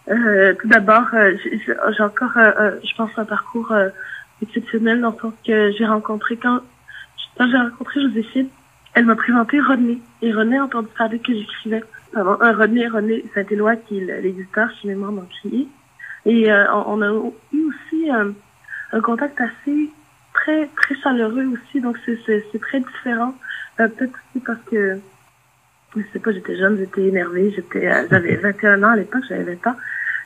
Euh, 0.10 0.54
tout 0.60 0.68
d'abord, 0.68 1.06
euh, 1.14 1.36
j'ai 1.46 2.04
encore, 2.04 2.38
euh, 2.38 2.72
je 2.84 2.96
pense, 2.96 3.12
un 3.18 3.26
parcours 3.26 3.74
exceptionnel 4.42 5.02
dans 5.02 5.12
le 5.12 5.18
sens 5.18 5.34
que 5.46 5.72
j'ai 5.72 5.86
rencontré 5.86 6.38
quand, 6.38 6.62
quand 7.38 7.50
j'ai 7.50 7.58
rencontré 7.58 8.02
Joséphine, 8.02 8.48
elle 8.94 9.06
m'a 9.06 9.16
présenté 9.16 9.60
René. 9.60 10.00
Et 10.22 10.34
René 10.34 10.58
a 10.58 10.64
entendu 10.64 10.88
parler 10.98 11.20
que 11.20 11.34
j'écrivais. 11.34 11.84
Pardon, 12.14 12.38
René, 12.40 12.88
René 12.88 13.24
Saint-Éloi, 13.36 13.76
qui 13.76 14.00
est 14.00 14.22
l'éditeur 14.22 14.70
chez 14.82 14.88
Mémoire 14.88 15.12
d'Encrier. 15.12 15.68
Et 16.26 16.52
on, 16.52 17.02
a 17.02 17.08
eu 17.54 17.66
aussi 17.68 18.10
un 18.12 19.02
contact 19.02 19.40
assez 19.40 19.90
très 20.34 20.68
très 20.76 20.96
chaleureux 20.96 21.46
aussi, 21.46 21.82
donc 21.82 21.98
c'est 22.06 22.62
très 22.62 22.80
différent. 22.80 23.36
Peut-être 23.78 24.20
aussi 24.34 24.44
parce 24.46 24.60
que 24.70 25.00
je 25.96 26.02
sais 26.14 26.20
pas, 26.20 26.32
j'étais 26.32 26.58
jeune, 26.58 26.78
j'étais 26.78 27.04
énervée, 27.08 27.52
j'étais 27.56 27.90
j'avais 28.10 28.36
21 28.36 28.84
ans 28.84 28.90
à 28.90 28.96
l'époque, 28.96 29.24
j'avais 29.28 29.56
20 29.56 29.72
ans. 29.72 29.76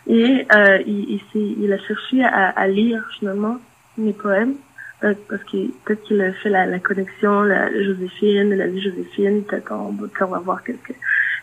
Et 0.07 0.45
euh, 0.53 0.79
il, 0.85 1.21
il, 1.33 1.63
il, 1.63 1.73
a 1.73 1.77
cherché 1.79 2.23
à, 2.23 2.49
à, 2.49 2.67
lire 2.67 3.03
finalement 3.17 3.57
mes 3.97 4.11
poèmes 4.11 4.55
euh, 5.03 5.13
parce 5.29 5.43
que 5.43 5.67
peut-être 5.85 6.03
qu'il 6.03 6.21
a 6.21 6.33
fait 6.33 6.49
la, 6.49 6.65
la 6.65 6.79
connexion, 6.79 7.43
la, 7.43 7.71
Joséphine, 7.83 8.53
la 8.53 8.67
vie 8.67 8.81
Joséphine, 8.81 9.43
peut-être 9.43 9.71
on, 9.71 9.91
va 10.25 10.39
voir 10.39 10.63
quelque. 10.63 10.93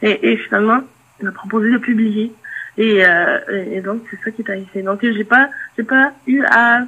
Et, 0.02 0.32
et 0.32 0.36
finalement, 0.36 0.80
il 1.20 1.26
m'a 1.26 1.32
proposé 1.32 1.70
de 1.70 1.78
publier. 1.78 2.32
Et, 2.76 3.04
euh, 3.04 3.38
et 3.70 3.80
donc 3.80 4.02
c'est 4.10 4.18
ça 4.24 4.30
qui 4.30 4.42
est 4.42 4.50
arrivé. 4.50 4.82
Donc 4.82 5.00
j'ai 5.02 5.24
pas, 5.24 5.50
j'ai 5.76 5.84
pas 5.84 6.12
eu 6.26 6.42
à, 6.44 6.82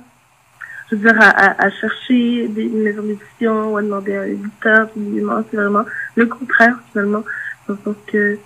je 0.90 0.96
veux 0.96 1.02
dire, 1.02 1.20
à, 1.20 1.62
à, 1.62 1.70
chercher 1.70 2.48
des 2.48 2.68
maisons 2.68 3.02
d'édition 3.02 3.72
ou 3.72 3.76
à 3.78 3.82
demander 3.82 4.16
à 4.16 4.22
un 4.22 4.26
éditeur. 4.26 4.88
C'est 5.50 5.56
vraiment 5.56 5.84
le 6.16 6.26
contraire 6.26 6.76
finalement, 6.92 7.24
dans 7.66 7.74
le 7.74 7.80
sens 7.84 7.96
que 8.06 8.38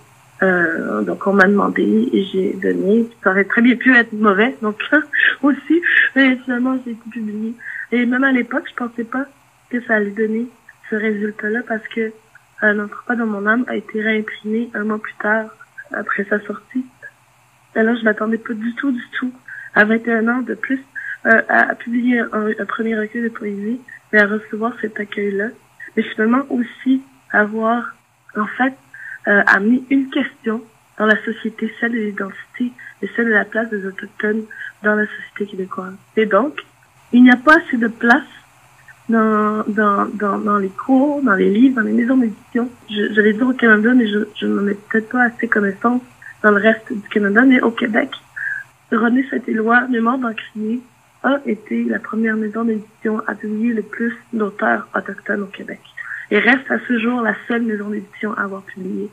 euh, 0.43 1.01
donc 1.01 1.25
on 1.25 1.33
m'a 1.33 1.47
demandé 1.47 2.09
et 2.11 2.23
j'ai 2.25 2.53
donné. 2.53 3.07
Ça 3.23 3.31
aurait 3.31 3.45
très 3.45 3.61
bien 3.61 3.75
pu 3.75 3.95
être 3.95 4.13
mauvais, 4.13 4.55
donc 4.61 4.77
aussi. 5.43 5.81
Mais 6.15 6.35
finalement 6.37 6.77
j'ai 6.85 6.91
été 6.91 7.09
publié. 7.11 7.53
Et 7.91 8.05
même 8.05 8.23
à 8.23 8.31
l'époque, 8.31 8.65
je 8.69 8.75
pensais 8.75 9.03
pas 9.03 9.25
que 9.69 9.81
ça 9.81 9.95
allait 9.95 10.11
donner 10.11 10.47
ce 10.89 10.95
résultat-là 10.95 11.61
parce 11.67 11.87
que 11.87 12.11
euh, 12.63 12.73
N'entre 12.73 13.03
pas 13.03 13.15
dans 13.15 13.27
mon 13.27 13.45
âme 13.45 13.65
a 13.67 13.75
été 13.75 14.01
réimprimé 14.01 14.69
un 14.73 14.83
mois 14.83 14.99
plus 14.99 15.13
tard 15.21 15.49
après 15.91 16.25
sa 16.25 16.39
sortie. 16.39 16.85
Là, 17.75 17.93
je 17.93 18.03
m'attendais 18.03 18.39
pas 18.39 18.53
du 18.53 18.73
tout, 18.73 18.91
du 18.91 19.03
tout, 19.19 19.31
à 19.75 19.85
21 19.85 20.27
ans 20.27 20.41
de 20.41 20.55
plus, 20.55 20.81
euh, 21.27 21.41
à, 21.47 21.75
publier 21.75 22.19
un, 22.19 22.47
un, 22.59 22.65
premier 22.65 22.97
recueil 22.97 23.21
de 23.21 23.29
poésie, 23.29 23.79
mais 24.11 24.19
à 24.19 24.25
recevoir 24.25 24.73
cet 24.81 24.99
accueil-là. 24.99 25.49
Mais 25.95 26.01
finalement 26.01 26.41
aussi 26.49 27.03
avoir, 27.31 27.95
en 28.35 28.47
fait, 28.47 28.73
euh, 29.27 29.43
a 29.45 29.59
mis 29.59 29.83
une 29.89 30.09
question 30.09 30.61
dans 30.97 31.05
la 31.05 31.21
société, 31.23 31.73
celle 31.79 31.91
de 31.91 31.97
l'identité 31.97 32.71
et 33.01 33.09
celle 33.15 33.25
de 33.25 33.31
la 33.31 33.45
place 33.45 33.69
des 33.69 33.85
Autochtones 33.85 34.43
dans 34.83 34.95
la 34.95 35.05
société 35.05 35.51
québécoise. 35.51 35.93
Et 36.15 36.25
donc, 36.25 36.65
il 37.11 37.23
n'y 37.23 37.31
a 37.31 37.35
pas 37.35 37.57
assez 37.57 37.77
de 37.77 37.87
place 37.87 38.23
dans, 39.09 39.63
dans, 39.67 40.05
dans, 40.13 40.39
dans 40.39 40.57
les 40.57 40.69
cours, 40.69 41.21
dans 41.21 41.35
les 41.35 41.49
livres, 41.49 41.75
dans 41.75 41.87
les 41.87 41.93
maisons 41.93 42.17
d'édition. 42.17 42.69
Je, 42.89 43.13
je 43.13 43.21
l'ai 43.21 43.33
dit 43.33 43.43
au 43.43 43.53
Canada, 43.53 43.93
mais 43.93 44.07
je, 44.07 44.19
je 44.35 44.47
n'en 44.47 44.67
ai 44.67 44.73
peut-être 44.73 45.09
pas 45.09 45.23
assez 45.23 45.47
connaissance 45.47 46.01
dans 46.43 46.51
le 46.51 46.57
reste 46.57 46.91
du 46.91 47.07
Canada, 47.09 47.43
mais 47.43 47.61
au 47.61 47.71
Québec, 47.71 48.09
René 48.91 49.25
Saint-Éloi, 49.29 49.87
Mémoire 49.87 50.17
d'Encrier, 50.17 50.81
a 51.23 51.39
été 51.45 51.83
la 51.83 51.99
première 51.99 52.35
maison 52.35 52.63
d'édition 52.63 53.21
à 53.27 53.33
publier 53.33 53.73
le 53.73 53.81
plus 53.81 54.15
d'auteurs 54.33 54.87
autochtones 54.95 55.43
au 55.43 55.47
Québec 55.47 55.79
et 56.31 56.39
reste 56.39 56.69
à 56.69 56.79
ce 56.87 56.99
jour 56.99 57.21
la 57.21 57.35
seule 57.47 57.63
maison 57.63 57.89
d'édition 57.89 58.33
à 58.33 58.43
avoir 58.43 58.61
publié 58.63 59.09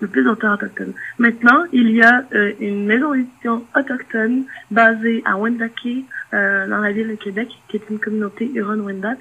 le 0.00 0.08
plus 0.08 0.24
d'auteurs 0.24 0.54
autochtones. 0.54 0.92
Maintenant, 1.18 1.64
il 1.72 1.90
y 1.92 2.02
a 2.02 2.24
euh, 2.34 2.52
une 2.60 2.86
maison 2.86 3.14
d'édition 3.14 3.64
autochtone 3.76 4.44
basée 4.70 5.22
à 5.24 5.36
Wendake, 5.36 6.04
euh, 6.34 6.66
dans 6.66 6.78
la 6.78 6.90
ville 6.90 7.08
de 7.08 7.14
Québec, 7.14 7.48
qui 7.68 7.76
est 7.76 7.88
une 7.88 8.00
communauté 8.00 8.50
Huron-Wendat. 8.52 9.16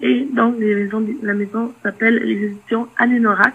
Et 0.00 0.26
donc, 0.32 0.56
la 1.22 1.32
maison 1.32 1.72
s'appelle 1.82 2.16
les 2.16 2.46
éditions 2.46 2.88
Anenorak 2.98 3.54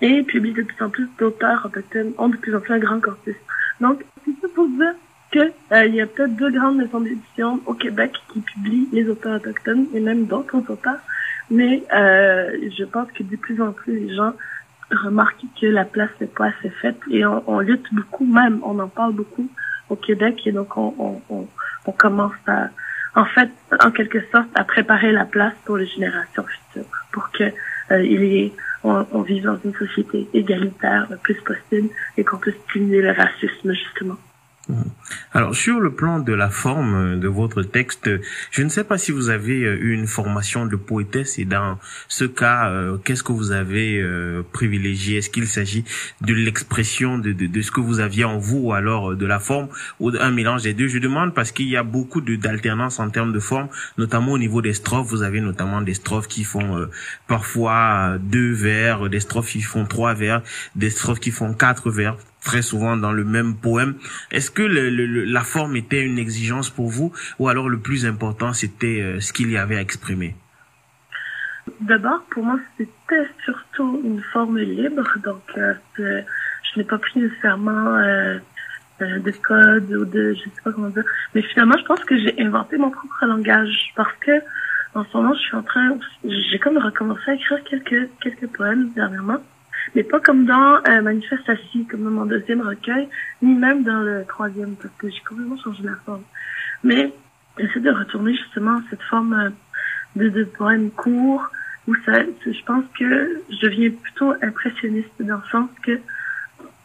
et 0.00 0.22
publie 0.22 0.52
de 0.52 0.62
plus 0.62 0.82
en 0.82 0.88
plus 0.88 1.08
d'auteurs 1.18 1.66
autochtones, 1.66 2.12
ont 2.18 2.28
de 2.28 2.36
plus 2.36 2.54
en 2.54 2.60
plus 2.60 2.72
un 2.72 2.78
grand 2.78 3.00
corpus. 3.00 3.36
Donc, 3.80 4.04
c'est 4.24 4.40
ça 4.40 4.48
pour 4.54 4.68
dire 4.68 4.94
que 5.32 5.52
euh, 5.72 5.86
y 5.86 6.00
a 6.00 6.06
peut-être 6.06 6.34
deux 6.36 6.50
grandes 6.50 6.76
maisons 6.76 7.00
d'édition 7.00 7.60
au 7.66 7.74
Québec 7.74 8.12
qui 8.32 8.40
publient 8.40 8.88
les 8.92 9.08
auteurs 9.08 9.36
autochtones 9.36 9.86
et 9.94 10.00
même 10.00 10.26
d'autres 10.26 10.58
auteurs 10.68 11.00
mais 11.50 11.82
euh, 11.92 12.70
je 12.78 12.84
pense 12.84 13.10
que 13.12 13.22
de 13.22 13.36
plus 13.36 13.60
en 13.60 13.72
plus 13.72 13.98
les 13.98 14.14
gens 14.14 14.32
remarquent 14.90 15.44
que 15.60 15.66
la 15.66 15.84
place 15.84 16.10
n'est 16.20 16.26
pas 16.26 16.46
assez 16.46 16.70
faite 16.70 16.98
et 17.10 17.24
on, 17.24 17.42
on, 17.46 17.60
lutte 17.60 17.86
beaucoup 17.92 18.26
même, 18.26 18.60
on 18.64 18.78
en 18.78 18.88
parle 18.88 19.12
beaucoup 19.12 19.48
au 19.88 19.96
Québec 19.96 20.40
et 20.46 20.52
donc 20.52 20.76
on, 20.76 20.94
on, 20.98 21.46
on, 21.86 21.92
commence 21.92 22.32
à 22.46 22.68
en 23.14 23.24
fait, 23.24 23.50
en 23.82 23.90
quelque 23.90 24.20
sorte, 24.30 24.48
à 24.54 24.64
préparer 24.64 25.12
la 25.12 25.24
place 25.24 25.54
pour 25.64 25.76
les 25.76 25.86
générations 25.86 26.44
futures, 26.44 26.90
pour 27.12 27.30
que 27.32 27.44
euh, 27.90 28.02
il 28.04 28.24
y 28.24 28.38
ait, 28.44 28.52
on, 28.84 29.04
on 29.12 29.22
vive 29.22 29.44
dans 29.44 29.58
une 29.64 29.74
société 29.74 30.28
égalitaire 30.32 31.08
le 31.10 31.16
plus 31.16 31.34
possible 31.34 31.88
et 32.16 32.24
qu'on 32.24 32.36
puisse 32.36 32.54
diminuer 32.72 33.02
le 33.02 33.10
racisme, 33.10 33.72
justement. 33.72 34.16
Alors 35.32 35.54
sur 35.54 35.80
le 35.80 35.92
plan 35.92 36.18
de 36.18 36.32
la 36.32 36.50
forme 36.50 37.20
de 37.20 37.28
votre 37.28 37.62
texte, 37.62 38.10
je 38.50 38.62
ne 38.62 38.68
sais 38.68 38.84
pas 38.84 38.98
si 38.98 39.12
vous 39.12 39.30
avez 39.30 39.62
euh, 39.64 39.76
eu 39.76 39.92
une 39.92 40.06
formation 40.06 40.66
de 40.66 40.76
poétesse 40.76 41.38
et 41.38 41.44
dans 41.44 41.78
ce 42.08 42.24
cas, 42.24 42.70
euh, 42.70 42.96
qu'est-ce 42.98 43.22
que 43.22 43.32
vous 43.32 43.52
avez 43.52 44.00
euh, 44.00 44.42
privilégié? 44.52 45.18
Est-ce 45.18 45.30
qu'il 45.30 45.46
s'agit 45.46 45.84
de 46.20 46.34
l'expression 46.34 47.18
de, 47.18 47.62
ce 47.62 47.70
que 47.70 47.80
vous 47.80 48.00
aviez 48.00 48.24
en 48.24 48.38
vous 48.38 48.58
ou 48.58 48.72
alors 48.72 49.14
de 49.14 49.26
la 49.26 49.38
forme 49.38 49.68
ou 49.98 50.10
d'un 50.10 50.30
mélange 50.30 50.62
des 50.62 50.74
deux? 50.74 50.88
Je 50.88 50.98
demande 50.98 51.34
parce 51.34 51.52
qu'il 51.52 51.68
y 51.68 51.76
a 51.76 51.82
beaucoup 51.82 52.20
d'alternance 52.20 53.00
en 53.00 53.10
termes 53.10 53.32
de 53.32 53.40
forme, 53.40 53.68
notamment 53.98 54.32
au 54.32 54.38
niveau 54.38 54.62
des 54.62 54.74
strophes. 54.74 55.08
Vous 55.08 55.22
avez 55.22 55.40
notamment 55.40 55.80
des 55.80 55.94
strophes 55.94 56.28
qui 56.28 56.44
font 56.44 56.88
parfois 57.26 58.16
deux 58.20 58.52
vers, 58.52 59.08
des 59.08 59.20
strophes 59.20 59.50
qui 59.50 59.62
font 59.62 59.84
trois 59.86 60.14
vers, 60.14 60.42
des 60.76 60.90
strophes 60.90 61.20
qui 61.20 61.30
font 61.30 61.54
quatre 61.54 61.90
vers 61.90 62.16
très 62.40 62.62
souvent 62.62 62.96
dans 62.96 63.12
le 63.12 63.24
même 63.24 63.56
poème. 63.56 63.94
Est-ce 64.30 64.50
que 64.50 64.62
le, 64.62 64.90
le, 64.90 65.24
la 65.24 65.42
forme 65.42 65.76
était 65.76 66.02
une 66.02 66.18
exigence 66.18 66.70
pour 66.70 66.88
vous 66.88 67.12
ou 67.38 67.48
alors 67.48 67.68
le 67.68 67.78
plus 67.78 68.06
important 68.06 68.52
c'était 68.52 69.00
euh, 69.00 69.20
ce 69.20 69.32
qu'il 69.32 69.50
y 69.50 69.56
avait 69.56 69.76
à 69.76 69.80
exprimer? 69.80 70.34
D'abord, 71.80 72.22
pour 72.30 72.44
moi, 72.44 72.58
c'était 72.76 73.28
surtout 73.44 74.00
une 74.04 74.22
forme 74.32 74.58
libre. 74.58 75.06
Donc, 75.22 75.42
euh, 75.56 75.74
je 75.98 76.78
n'ai 76.78 76.84
pas 76.84 76.98
pris 76.98 77.20
nécessairement 77.20 77.96
euh, 77.96 78.38
euh, 79.02 79.18
de 79.18 79.30
code 79.30 79.90
ou 79.92 80.04
de, 80.04 80.34
je 80.34 80.44
sais 80.44 80.62
pas 80.64 80.72
comment 80.72 80.88
dire. 80.88 81.04
Mais 81.34 81.42
finalement, 81.42 81.76
je 81.78 81.84
pense 81.84 82.04
que 82.04 82.18
j'ai 82.18 82.34
inventé 82.40 82.76
mon 82.76 82.90
propre 82.90 83.24
langage 83.26 83.92
parce 83.96 84.14
que 84.20 84.32
en 84.94 85.04
ce 85.04 85.16
moment, 85.16 85.34
je 85.34 85.40
suis 85.40 85.56
en 85.56 85.62
train, 85.62 85.96
j'ai 86.24 86.58
comme 86.58 86.76
recommencé 86.78 87.22
à 87.28 87.34
écrire 87.34 87.62
quelques 87.64 88.08
quelques 88.20 88.48
poèmes 88.48 88.90
dernièrement 88.94 89.38
mais 89.94 90.02
pas 90.02 90.20
comme 90.20 90.44
dans 90.44 90.76
euh, 90.88 91.02
Manifeste 91.02 91.48
assis, 91.48 91.86
comme 91.86 92.04
dans 92.04 92.10
mon 92.10 92.26
deuxième 92.26 92.60
recueil, 92.60 93.08
ni 93.42 93.54
même 93.54 93.82
dans 93.82 94.00
le 94.00 94.24
troisième, 94.26 94.76
parce 94.76 94.94
que 94.98 95.08
j'ai 95.08 95.20
complètement 95.20 95.58
changé 95.58 95.82
la 95.82 95.96
forme. 96.06 96.22
Mais 96.84 97.12
j'essaie 97.58 97.80
de 97.80 97.90
retourner 97.90 98.34
justement 98.34 98.76
à 98.76 98.82
cette 98.90 99.02
forme 99.02 99.32
euh, 99.34 99.50
de, 100.16 100.28
de 100.28 100.44
poème 100.44 100.90
court, 100.90 101.48
où 101.88 101.94
ça, 102.06 102.22
je 102.44 102.64
pense 102.64 102.84
que 102.98 103.42
je 103.50 103.66
deviens 103.66 103.90
plutôt 103.90 104.32
impressionniste 104.42 105.10
dans 105.20 105.36
le 105.36 105.50
sens 105.50 105.68
que 105.82 105.98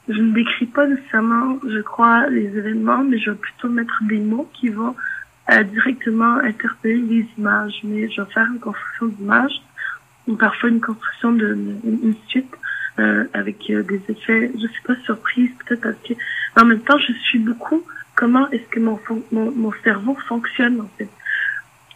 je 0.08 0.22
ne 0.22 0.34
décris 0.34 0.68
pas 0.68 0.86
nécessairement, 0.88 1.60
je 1.68 1.80
crois, 1.80 2.28
les 2.30 2.46
événements, 2.46 3.04
mais 3.04 3.18
je 3.18 3.32
vais 3.32 3.38
plutôt 3.38 3.70
mettre 3.70 4.00
des 4.04 4.20
mots 4.20 4.50
qui 4.54 4.70
vont 4.70 4.96
euh, 5.52 5.64
directement 5.64 6.36
interpeller 6.38 7.02
les 7.02 7.28
images. 7.38 7.80
Mais 7.84 8.10
je 8.10 8.22
vais 8.22 8.32
faire 8.32 8.48
une 8.48 8.60
construction 8.60 9.08
d'images, 9.08 9.62
ou 10.28 10.36
parfois 10.36 10.70
une 10.70 10.82
construction 10.82 11.32
de 11.32 11.58
une 11.84 12.16
suite 12.28 12.54
euh, 13.00 13.26
avec 13.34 13.70
euh, 13.70 13.84
des 13.84 14.02
effets, 14.10 14.52
je 14.54 14.68
suis 14.68 14.82
pas 14.84 14.96
surprise, 15.04 15.50
peut-être 15.60 15.82
parce 15.82 15.96
que 16.08 16.14
en 16.60 16.66
même 16.66 16.82
temps, 16.82 16.98
je 16.98 17.14
suis 17.14 17.40
beaucoup 17.40 17.84
comment 18.16 18.50
est-ce 18.52 18.68
que 18.70 18.80
mon, 18.80 19.00
mon, 19.32 19.52
mon 19.52 19.74
cerveau 19.84 20.16
fonctionne 20.28 20.82
en 20.82 20.90
fait? 20.98 21.10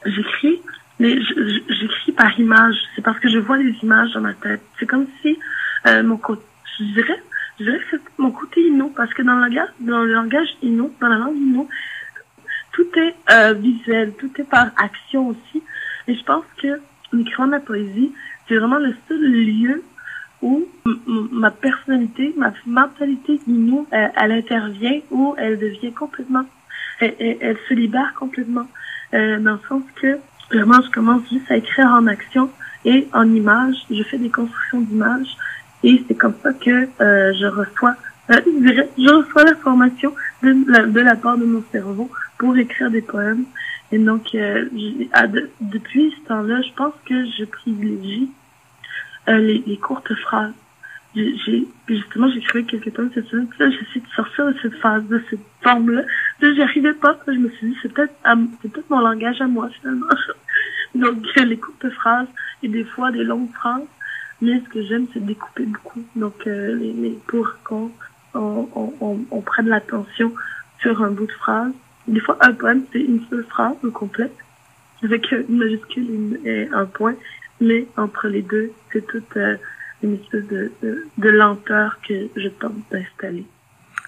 J'écris, 0.05 0.61
mais 0.99 1.17
j'écris 1.21 2.11
par 2.11 2.37
image. 2.39 2.75
C'est 2.95 3.01
parce 3.01 3.19
que 3.19 3.29
je 3.29 3.39
vois 3.39 3.57
les 3.57 3.73
images 3.83 4.11
dans 4.13 4.21
ma 4.21 4.33
tête. 4.33 4.61
C'est 4.79 4.85
comme 4.85 5.07
si 5.21 5.37
euh, 5.87 6.03
mon 6.03 6.17
côté, 6.17 6.43
je 6.77 6.83
dirais, 6.85 7.21
je 7.59 7.65
dirais 7.65 7.79
que 7.91 7.97
mon 8.17 8.31
côté 8.31 8.61
inno, 8.61 8.89
parce 8.89 9.13
que 9.13 9.21
dans 9.21 9.35
le 9.35 9.41
langage, 9.41 9.69
dans 9.79 10.03
le 10.03 10.13
langage 10.13 10.49
inno, 10.61 10.93
dans 10.99 11.07
la 11.07 11.17
langue 11.17 11.37
inno, 11.37 11.69
tout 12.73 12.87
est 12.97 13.15
euh, 13.31 13.53
visuel, 13.53 14.13
tout 14.17 14.31
est 14.37 14.49
par 14.49 14.71
action 14.77 15.29
aussi. 15.29 15.63
Et 16.07 16.15
je 16.15 16.23
pense 16.23 16.45
que 16.61 16.79
l'écriture 17.13 17.45
de 17.47 17.51
la 17.51 17.59
poésie, 17.59 18.13
c'est 18.47 18.57
vraiment 18.57 18.79
le 18.79 18.93
seul 19.07 19.21
lieu 19.21 19.83
où 20.41 20.65
ma 21.31 21.51
personnalité, 21.51 22.33
ma 22.37 22.53
mentalité 22.65 23.39
nous, 23.47 23.87
elle, 23.91 24.11
elle, 24.15 24.31
intervient, 24.31 24.99
où 25.11 25.35
elle 25.37 25.59
devient 25.59 25.91
complètement, 25.91 26.45
elle, 26.99 27.57
se 27.67 27.73
libère 27.73 28.13
complètement, 28.17 28.67
euh, 29.13 29.39
dans 29.39 29.53
le 29.53 29.59
sens 29.67 29.83
que 30.01 30.17
vraiment 30.51 30.81
je 30.81 30.91
commence 30.91 31.21
juste 31.29 31.49
à 31.51 31.57
écrire 31.57 31.87
en 31.87 32.07
action 32.07 32.49
et 32.85 33.07
en 33.13 33.27
images, 33.33 33.75
je 33.91 34.03
fais 34.03 34.17
des 34.17 34.29
constructions 34.29 34.81
d'images 34.81 35.35
et 35.83 36.03
c'est 36.07 36.15
comme 36.15 36.35
ça 36.43 36.53
que 36.53 36.87
euh, 37.01 37.33
je 37.33 37.45
reçois, 37.45 37.95
euh, 38.31 38.41
je 38.97 39.09
reçois 39.09 39.43
la, 39.43 40.85
de 40.85 40.99
la 40.99 41.15
part 41.15 41.37
de 41.37 41.45
mon 41.45 41.63
cerveau 41.71 42.09
pour 42.37 42.57
écrire 42.57 42.89
des 42.91 43.01
poèmes. 43.01 43.45
Et 43.91 43.97
donc, 43.97 44.35
euh, 44.35 44.65
depuis 45.61 46.11
ce 46.11 46.27
temps-là, 46.27 46.61
je 46.61 46.73
pense 46.75 46.93
que 47.05 47.25
je 47.25 47.45
privilégie 47.45 48.29
euh, 49.29 49.37
les, 49.37 49.63
les, 49.65 49.77
courtes 49.77 50.13
phrases. 50.15 50.53
J'ai 51.15 51.67
justement 51.87 52.29
j'ai 52.29 52.41
créé 52.41 52.63
quelques 52.63 52.93
temps 52.93 53.09
cette 53.13 53.27
semaine. 53.27 53.47
Là, 53.59 53.69
j'essaie 53.69 53.99
de 53.99 54.11
sortir 54.15 54.47
de 54.47 54.55
cette 54.61 54.75
phase, 54.75 55.03
de 55.05 55.21
cette 55.29 55.39
forme-là. 55.61 56.03
Là, 56.41 56.53
j'y 56.53 56.61
arrivais 56.61 56.93
pas. 56.93 57.17
Je 57.27 57.33
me 57.33 57.49
suis 57.49 57.71
dit, 57.71 57.77
c'est 57.81 57.91
peut-être 57.91 58.13
c'est 58.61 58.71
peut-être 58.71 58.89
mon 58.89 58.99
langage 58.99 59.41
à 59.41 59.47
moi 59.47 59.69
finalement. 59.69 60.07
Donc 60.95 61.17
les 61.35 61.57
courtes 61.57 61.89
phrases 61.91 62.27
et 62.63 62.67
des 62.67 62.83
fois 62.83 63.11
des 63.11 63.23
longues 63.23 63.51
phrases. 63.53 63.87
Mais 64.41 64.61
ce 64.63 64.69
que 64.69 64.83
j'aime, 64.83 65.07
c'est 65.13 65.25
découper 65.25 65.65
beaucoup. 65.65 66.03
Donc 66.15 66.47
euh, 66.47 66.75
les, 66.75 66.93
les, 66.93 67.19
pour 67.27 67.47
qu'on 67.63 67.91
on, 68.33 68.69
on, 69.01 69.19
on, 69.31 69.41
prenne 69.41 69.67
l'attention 69.67 70.33
sur 70.81 71.01
un 71.03 71.11
bout 71.11 71.25
de 71.25 71.31
phrase. 71.31 71.73
Des 72.07 72.19
fois, 72.19 72.37
un 72.41 72.53
poème, 72.53 72.83
c'est 72.91 73.01
une 73.01 73.21
seule 73.29 73.45
phrase 73.49 73.75
complète 73.93 74.35
avec 75.03 75.31
une 75.31 75.57
majuscule 75.57 76.39
et 76.45 76.67
un 76.71 76.85
point 76.85 77.15
mais 77.61 77.87
entre 77.97 78.27
les 78.27 78.41
deux, 78.41 78.71
c'est 78.91 79.05
toute 79.05 79.37
euh, 79.37 79.57
une 80.03 80.15
espèce 80.15 80.47
de, 80.47 80.71
de, 80.81 81.07
de 81.17 81.29
lenteur 81.29 81.99
que 82.07 82.27
je 82.35 82.47
tente 82.49 82.77
d'installer. 82.91 83.45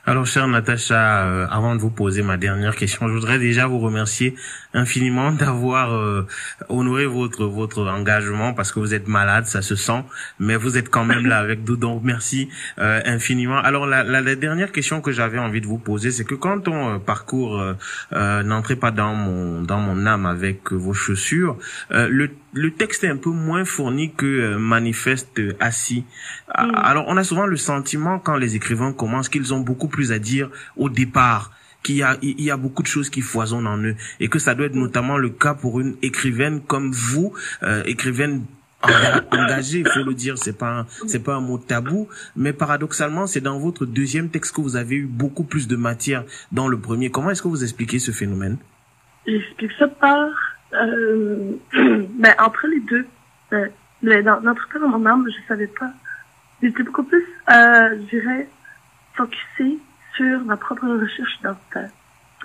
Alors, 0.04 0.26
chère 0.26 0.48
Natacha, 0.48 1.28
euh, 1.28 1.48
avant 1.52 1.76
de 1.76 1.80
vous 1.80 1.92
poser 1.92 2.24
ma 2.24 2.36
dernière 2.36 2.76
question, 2.76 3.08
je 3.08 3.14
voudrais 3.14 3.38
déjà 3.38 3.68
vous 3.68 3.78
remercier 3.78 4.34
infiniment 4.74 5.32
d'avoir 5.40 5.94
euh, 5.94 6.26
honoré 6.70 7.06
votre 7.06 7.46
votre 7.46 7.86
engagement 7.86 8.56
parce 8.56 8.72
que 8.72 8.80
vous 8.80 8.96
êtes 8.96 9.08
malade, 9.08 9.46
ça 9.46 9.62
se 9.62 9.76
sent, 9.76 10.04
mais 10.40 10.56
vous 10.56 10.76
êtes 10.76 10.90
quand 10.90 11.06
même 11.06 11.28
là 11.28 11.38
avec 11.46 11.68
nous, 11.68 11.78
donc 11.78 12.02
merci 12.04 12.50
euh, 12.80 13.00
infiniment. 13.06 13.60
Alors, 13.60 13.86
la, 13.86 14.04
la, 14.04 14.22
la, 14.22 14.36
dernière 14.36 14.72
question 14.72 15.02
que 15.02 15.12
j'avais 15.12 15.38
envie 15.38 15.62
de 15.62 15.68
vous 15.68 15.78
poser, 15.78 16.10
c'est 16.10 16.26
que 16.26 16.34
quand 16.36 16.68
on 16.68 17.00
parcourt, 17.00 17.64
n'entrez 18.12 18.78
pas 18.78 18.90
dans 18.90 19.14
mon 19.14 19.62
dans 19.62 19.80
mon 19.80 20.08
âme 20.08 20.26
avec 20.26 20.72
vos 20.72 20.94
chaussures, 20.94 21.58
le 21.92 22.32
le 22.54 22.72
texte 22.72 23.04
est 23.04 23.10
un 23.10 23.18
peu 23.18 23.30
moins 23.30 23.66
fourni 23.66 24.14
que 24.14 24.56
manifeste 24.56 25.42
assis. 25.60 26.04
Mm. 26.48 26.72
Alors, 26.76 27.06
on 27.08 27.18
a 27.18 27.24
souvent 27.24 27.46
le 27.46 27.58
sentiment 27.58 28.20
quand 28.20 28.36
les 28.36 28.56
écrivains 28.56 28.94
commencent 28.94 29.30
qu'ils 29.30 29.54
ont 29.54 29.60
beaucoup 29.60 29.88
plus 29.88 30.12
à 30.12 30.20
dire 30.20 30.50
au 30.76 30.90
départ 30.90 31.52
qu'il 31.84 31.96
y 31.96 32.04
a 32.04 32.18
il 32.22 32.42
y 32.42 32.52
a 32.52 32.58
beaucoup 32.58 32.84
de 32.84 32.88
choses 32.88 33.10
qui 33.10 33.22
foisonnent 33.22 33.68
en 33.68 33.78
eux 33.78 33.96
et 34.20 34.28
que 34.28 34.40
ça 34.40 34.54
doit 34.54 34.68
être 34.68 34.76
notamment 34.76 35.18
le 35.18 35.30
cas 35.30 35.54
pour 35.54 35.80
une 35.80 35.96
écrivaine 36.02 36.62
comme 36.62 36.92
vous 36.92 37.34
euh, 37.64 37.82
écrivaine 37.86 38.46
engagée 39.32 39.80
il 39.80 39.88
faut 39.88 40.04
le 40.04 40.14
dire 40.14 40.38
c'est 40.38 40.58
pas 40.58 40.86
c'est 41.08 41.24
pas 41.24 41.36
un 41.36 41.42
mot 41.42 41.58
tabou 41.58 42.08
mais 42.36 42.54
paradoxalement 42.54 43.28
c'est 43.28 43.42
dans 43.42 43.60
votre 43.60 43.86
deuxième 43.86 44.30
texte 44.30 44.56
que 44.56 44.62
vous 44.62 44.76
avez 44.76 44.96
eu 44.96 45.06
beaucoup 45.06 45.44
plus 45.44 45.68
de 45.68 45.76
matière 45.76 46.24
dans 46.52 46.68
le 46.68 46.80
premier 46.80 47.10
comment 47.10 47.32
est-ce 47.32 47.42
que 47.42 47.48
vous 47.48 47.64
expliquez 47.64 48.00
ce 48.00 48.12
phénomène? 48.12 48.58
J'explique 49.26 49.72
ça 49.78 49.88
par 49.88 50.30
euh, 50.74 51.52
ben, 51.74 52.36
entre 52.40 52.68
les 52.68 52.80
deux 52.82 53.08
euh, 53.54 53.68
dans 54.24 54.42
notre 54.42 54.68
dans 54.80 54.88
mon 54.88 55.06
âme 55.06 55.28
je 55.30 55.48
savais 55.48 55.68
pas 55.68 55.92
j'étais 56.62 56.84
beaucoup 56.84 57.04
plus 57.04 57.24
euh, 57.50 57.90
je 57.92 58.18
dirais 58.18 58.48
focusé 59.14 59.80
sur 60.16 60.40
ma 60.42 60.58
propre 60.58 60.88
recherche 60.88 61.38
identitaire. 61.40 61.90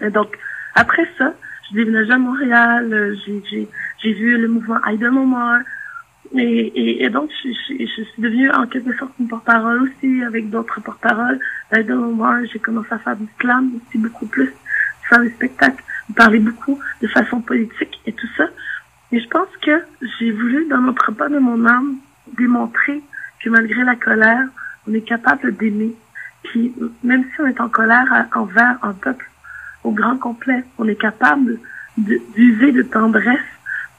Et 0.00 0.10
donc, 0.10 0.38
après 0.74 1.08
ça, 1.18 1.32
je 1.68 1.76
déménagé 1.76 2.12
à 2.12 2.18
Montréal, 2.18 3.16
j'ai 3.26 4.12
vu 4.12 4.36
le 4.38 4.48
mouvement 4.48 4.78
Aïda 4.84 5.10
Moment, 5.10 5.58
et, 6.34 6.42
et, 6.42 7.04
et, 7.04 7.10
donc, 7.10 7.30
je, 7.42 7.50
je, 7.50 7.84
je, 7.84 8.02
suis 8.02 8.22
devenue 8.22 8.50
en 8.50 8.66
quelque 8.66 8.96
sorte 8.96 9.12
une 9.20 9.28
porte-parole 9.28 9.82
aussi 9.82 10.22
avec 10.24 10.50
d'autres 10.50 10.80
porte-paroles. 10.80 11.38
Aïda 11.70 11.94
Moment, 11.94 12.44
j'ai 12.52 12.58
commencé 12.58 12.88
à 12.90 12.98
faire 12.98 13.16
du 13.16 13.26
slam 13.40 13.72
aussi 13.76 13.98
beaucoup 13.98 14.26
plus, 14.26 14.52
faire 15.08 15.20
des 15.20 15.30
spectacles, 15.30 15.82
parler 16.14 16.38
beaucoup 16.38 16.78
de 17.02 17.08
façon 17.08 17.40
politique 17.40 18.00
et 18.06 18.12
tout 18.12 18.28
ça. 18.36 18.44
Et 19.12 19.20
je 19.20 19.28
pense 19.28 19.48
que 19.62 19.84
j'ai 20.18 20.32
voulu, 20.32 20.66
dans 20.68 20.92
pas 21.14 21.28
de 21.28 21.38
mon 21.38 21.64
âme, 21.66 21.96
démontrer 22.36 23.02
que 23.42 23.50
malgré 23.50 23.84
la 23.84 23.96
colère, 23.96 24.46
on 24.88 24.94
est 24.94 25.02
capable 25.02 25.56
d'aimer 25.56 25.94
puis, 26.48 26.72
même 27.02 27.24
si 27.24 27.40
on 27.40 27.46
est 27.46 27.60
en 27.60 27.68
colère 27.68 28.26
envers 28.34 28.78
un 28.82 28.92
peuple 28.92 29.28
au 29.84 29.90
grand 29.90 30.16
complet, 30.16 30.64
on 30.78 30.86
est 30.88 31.00
capable 31.00 31.58
d'user 31.96 32.72
de, 32.72 32.82
tendresse 32.82 33.38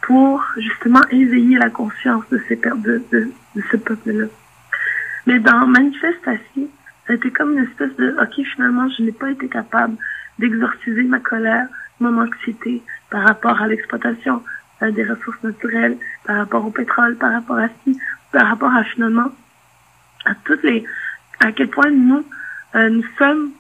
pour 0.02 0.46
justement 0.58 1.02
éveiller 1.10 1.58
la 1.58 1.70
conscience 1.70 2.24
de, 2.30 2.38
de, 2.38 3.04
de, 3.12 3.32
de 3.56 3.64
ce 3.72 3.78
peuple-là. 3.78 4.26
Mais 5.26 5.40
dans 5.40 5.68
Manifestation, 5.68 6.70
été 7.10 7.32
comme 7.32 7.54
une 7.58 7.64
espèce 7.66 7.96
de, 7.98 8.16
ok, 8.22 8.46
finalement, 8.54 8.88
je 8.90 9.04
n'ai 9.04 9.12
pas 9.12 9.32
été 9.32 9.48
capable 9.48 9.96
d'exorciser 10.40 11.04
ma 11.04 11.20
colère 11.20 11.68
mon 12.00 12.22
anxiété 12.22 12.82
par 13.10 13.24
rapport 13.24 13.62
à 13.62 13.68
l'exploitation 13.68 14.44
euh, 14.82 14.92
des 14.92 15.04
ressources 15.04 15.42
naturelles, 15.44 15.98
par 16.26 16.38
rapport 16.38 16.66
au 16.66 16.70
pétrole, 16.70 17.16
par 17.16 17.32
rapport 17.32 17.58
à 17.58 17.70
ci, 17.84 18.00
par 18.32 18.48
rapport 18.48 18.74
à 18.74 18.84
finalement 18.84 19.32
à 20.26 20.36
toutes 20.46 20.64
les 20.64 20.84
à 21.40 21.52
quel 21.52 21.70
point 21.70 21.90
nous 21.90 22.24
euh, 22.76 22.90
nous 22.90 23.06
sommes 23.18 23.52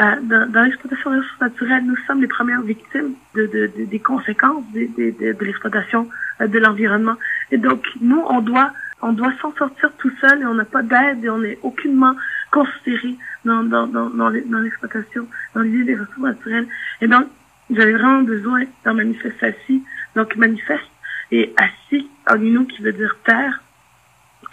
euh, 0.00 0.20
dans, 0.22 0.62
l'exploitation 0.62 1.10
des 1.10 1.16
ressources 1.18 1.40
naturelles, 1.40 1.84
nous 1.86 1.96
sommes 2.06 2.20
les 2.20 2.26
premières 2.26 2.60
victimes 2.60 3.14
de, 3.34 3.46
de, 3.46 3.70
de 3.78 3.84
des 3.84 3.98
conséquences 3.98 4.64
de, 4.74 4.88
de, 4.96 5.32
de 5.32 5.44
l'exploitation 5.44 6.08
euh, 6.40 6.46
de 6.46 6.58
l'environnement. 6.58 7.16
Et 7.50 7.56
donc 7.56 7.86
nous, 8.00 8.22
on 8.28 8.40
doit 8.40 8.72
on 9.02 9.12
doit 9.12 9.32
s'en 9.40 9.54
sortir 9.54 9.90
tout 9.98 10.10
seul 10.20 10.42
et 10.42 10.46
on 10.46 10.54
n'a 10.54 10.64
pas 10.64 10.82
d'aide 10.82 11.24
et 11.24 11.30
on 11.30 11.38
n'est 11.38 11.58
aucunement 11.62 12.14
considéré 12.56 13.16
dans, 13.44 13.62
dans, 13.64 14.28
l'exploitation, 14.30 15.26
dans 15.54 15.60
l'idée 15.60 15.84
des 15.84 15.94
ressources 15.94 16.18
naturelles. 16.18 16.66
Et 17.02 17.06
donc, 17.06 17.26
j'avais 17.70 17.92
vraiment 17.92 18.22
besoin 18.22 18.62
d'un 18.84 18.94
manifeste 18.94 19.42
assis, 19.42 19.82
donc 20.14 20.34
manifeste 20.36 20.90
et 21.30 21.52
assis 21.56 22.08
en 22.30 22.38
nous 22.38 22.64
qui 22.64 22.80
veut 22.82 22.92
dire 22.92 23.14
terre. 23.24 23.60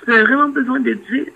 J'avais 0.05 0.23
vraiment 0.23 0.49
besoin 0.49 0.79
de 0.81 0.93
dire, 0.93 1.31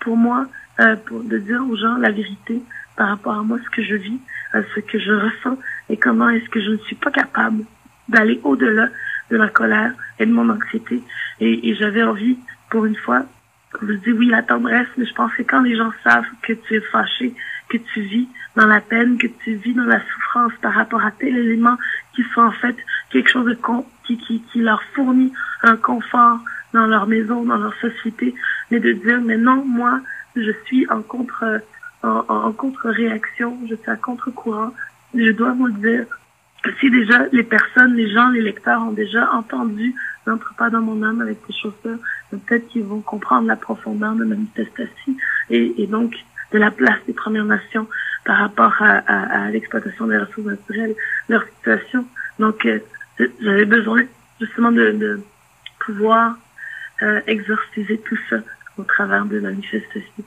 pour 0.00 0.16
moi, 0.16 0.46
euh, 0.80 0.96
pour, 0.96 1.22
de 1.22 1.38
dire 1.38 1.62
aux 1.68 1.76
gens 1.76 1.96
la 1.96 2.10
vérité 2.10 2.60
par 2.96 3.08
rapport 3.08 3.34
à 3.34 3.42
moi, 3.42 3.58
ce 3.64 3.70
que 3.70 3.82
je 3.82 3.94
vis, 3.94 4.20
ce 4.52 4.80
que 4.80 4.98
je 4.98 5.12
ressens 5.12 5.58
et 5.88 5.96
comment 5.96 6.28
est-ce 6.28 6.48
que 6.48 6.60
je 6.60 6.70
ne 6.70 6.78
suis 6.78 6.96
pas 6.96 7.12
capable 7.12 7.64
d'aller 8.08 8.40
au-delà 8.42 8.88
de 9.30 9.38
ma 9.38 9.48
colère 9.48 9.92
et 10.18 10.26
de 10.26 10.32
mon 10.32 10.48
anxiété. 10.50 11.02
Et 11.38 11.74
j'avais 11.76 12.02
envie, 12.02 12.36
pour 12.68 12.84
une 12.84 12.96
fois, 12.96 13.24
je 13.82 13.92
dis 13.92 14.12
oui, 14.12 14.26
la 14.26 14.42
tendresse, 14.42 14.88
mais 14.96 15.06
je 15.06 15.14
pense 15.14 15.32
que 15.34 15.42
quand 15.42 15.60
les 15.60 15.76
gens 15.76 15.92
savent 16.02 16.26
que 16.42 16.52
tu 16.52 16.74
es 16.74 16.80
fâché, 16.80 17.34
que 17.68 17.78
tu 17.78 18.00
vis 18.00 18.28
dans 18.56 18.66
la 18.66 18.80
peine, 18.80 19.16
que 19.16 19.28
tu 19.28 19.54
vis 19.54 19.74
dans 19.74 19.84
la 19.84 20.00
souffrance 20.00 20.52
par 20.60 20.74
rapport 20.74 21.04
à 21.04 21.12
tel 21.12 21.36
élément 21.36 21.76
qui 22.14 22.24
sont 22.34 22.42
en 22.42 22.52
fait 22.52 22.76
quelque 23.10 23.30
chose 23.30 23.46
de 23.46 23.54
con, 23.54 23.86
qui, 24.04 24.18
qui, 24.18 24.42
qui 24.52 24.60
leur 24.60 24.82
fournit 24.94 25.32
un 25.62 25.76
confort 25.76 26.40
dans 26.72 26.86
leur 26.86 27.06
maison, 27.06 27.44
dans 27.44 27.56
leur 27.56 27.74
société, 27.74 28.34
mais 28.70 28.80
de 28.80 28.92
dire, 28.92 29.20
mais 29.20 29.36
non, 29.36 29.64
moi, 29.64 30.00
je 30.36 30.50
suis 30.66 30.88
en 30.90 31.02
contre, 31.02 31.62
en, 32.02 32.24
en 32.28 32.52
contre-réaction, 32.52 33.58
je 33.68 33.74
suis 33.74 33.90
à 33.90 33.96
contre-courant, 33.96 34.74
je 35.14 35.30
dois 35.30 35.52
vous 35.52 35.66
le 35.66 35.74
dire. 35.74 36.06
Si 36.78 36.90
déjà 36.90 37.26
les 37.32 37.42
personnes, 37.42 37.94
les 37.94 38.10
gens, 38.10 38.28
les 38.28 38.42
lecteurs 38.42 38.82
ont 38.82 38.92
déjà 38.92 39.32
entendu 39.32 39.94
n'entre 40.26 40.54
pas 40.54 40.70
dans 40.70 40.80
mon 40.80 41.02
âme 41.02 41.20
avec 41.20 41.44
tes 41.46 41.52
chaussures, 41.52 41.98
peut-être 42.30 42.68
qu'ils 42.68 42.84
vont 42.84 43.00
comprendre 43.00 43.46
la 43.46 43.56
profondeur 43.56 44.14
de 44.14 44.24
manifestation 44.24 45.14
et, 45.50 45.82
et 45.82 45.86
donc 45.86 46.14
de 46.52 46.58
la 46.58 46.70
place 46.70 46.98
des 47.06 47.12
Premières 47.12 47.44
Nations 47.44 47.86
par 48.24 48.38
rapport 48.38 48.74
à, 48.80 48.98
à, 48.98 49.44
à 49.44 49.50
l'exploitation 49.50 50.06
des 50.06 50.18
ressources 50.18 50.46
naturelles, 50.46 50.94
leur 51.28 51.44
situation. 51.44 52.04
Donc, 52.38 52.66
euh, 52.66 52.80
j'avais 53.40 53.64
besoin 53.64 54.02
justement 54.40 54.72
de, 54.72 54.92
de 54.92 55.20
pouvoir 55.80 56.36
euh, 57.02 57.20
exorciser 57.26 57.98
tout 57.98 58.18
ça 58.28 58.36
au 58.78 58.84
travers 58.84 59.24
de 59.26 59.40
manifestations. 59.40 60.24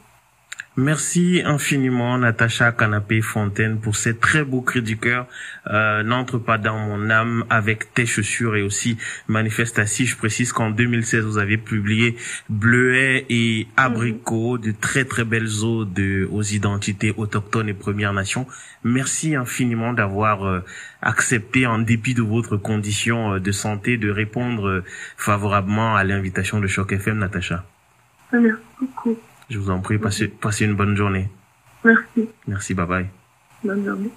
Merci 0.76 1.44
infiniment 1.46 2.18
Natacha 2.18 2.72
Canapé 2.72 3.22
Fontaine 3.22 3.80
pour 3.80 3.96
ces 3.96 4.18
très 4.18 4.44
beaux 4.44 4.62
cris 4.62 4.82
du 4.82 4.98
cœur. 4.98 5.28
Euh, 5.68 6.02
N'entre 6.02 6.40
pas 6.40 6.58
dans 6.58 6.80
mon 6.80 7.12
âme 7.12 7.46
avec 7.52 7.94
tes 7.94 8.08
chaussures 8.08 8.56
et 8.56 8.64
aussi 8.64 8.98
manifeste 9.28 9.78
assis. 9.78 10.08
Je 10.08 10.18
précise 10.18 10.52
qu'en 10.52 10.72
2016 10.72 11.26
vous 11.26 11.38
avez 11.38 11.58
publié 11.58 12.18
Bleuet 12.50 13.28
et 13.30 13.68
Abricot, 13.78 14.58
de 14.58 14.72
très 14.72 15.06
très 15.06 15.26
belles 15.26 15.64
odes 15.64 15.94
de, 15.94 16.28
aux 16.32 16.42
identités 16.42 17.14
autochtones 17.18 17.70
et 17.70 17.76
Premières 17.76 18.14
Nations. 18.14 18.48
Merci 18.84 19.36
infiniment 19.36 19.94
d'avoir 19.94 20.44
euh, 20.44 20.62
accepté 21.04 21.68
en 21.68 21.78
dépit 21.78 22.16
de 22.16 22.24
votre 22.24 22.58
condition 22.58 23.36
euh, 23.36 23.40
de 23.40 23.52
santé 23.52 23.98
de 23.98 24.10
répondre 24.10 24.68
euh, 24.68 24.84
favorablement 25.18 25.96
à 25.96 26.04
l'invitation 26.04 26.60
de 26.60 26.66
Choc 26.66 26.94
FM 26.94 27.20
Natacha. 27.20 27.64
Merci 28.32 28.58
beaucoup. 28.82 29.20
Je 29.54 29.60
vous 29.60 29.70
en 29.70 29.82
prie, 29.82 30.00
passez, 30.00 30.30
passez 30.30 30.66
une 30.66 30.74
bonne 30.74 30.96
journée. 30.96 31.30
Merci. 31.86 32.28
Merci, 32.48 32.74
bye 32.74 32.88
bye. 32.88 33.06
Bonne 33.64 33.86
journée. 33.86 34.10